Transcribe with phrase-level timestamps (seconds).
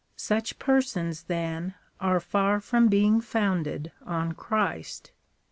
[0.15, 5.11] Such persons, then, are far from being founded on Christ.